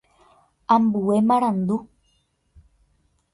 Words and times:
Ambue 0.75 1.17
marandu. 1.27 1.77